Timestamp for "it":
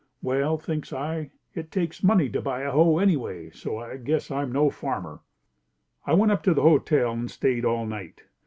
1.53-1.69